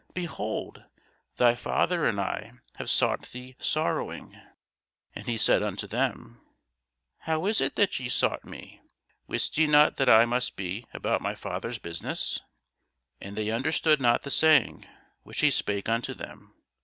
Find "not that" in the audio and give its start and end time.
9.67-10.09